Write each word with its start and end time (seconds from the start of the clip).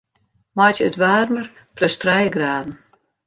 Meitsje 0.57 0.85
it 0.89 0.99
waarmer 1.01 1.47
plus 1.75 1.95
trije 2.01 2.29
graden. 2.35 2.73